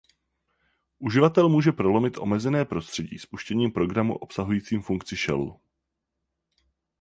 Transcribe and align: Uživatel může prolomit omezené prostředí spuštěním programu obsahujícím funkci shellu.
Uživatel 0.99 1.49
může 1.49 1.71
prolomit 1.71 2.17
omezené 2.17 2.65
prostředí 2.65 3.19
spuštěním 3.19 3.71
programu 3.71 4.13
obsahujícím 4.15 4.81
funkci 4.81 5.15
shellu. 5.15 5.61